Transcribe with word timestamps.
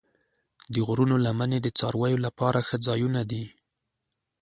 د 0.73 0.75
غرونو 0.87 1.15
لمنې 1.25 1.59
د 1.61 1.67
څارویو 1.77 2.23
لپاره 2.25 2.59
ښه 2.67 2.77
ځایونه 2.87 3.21
دي. 3.31 3.45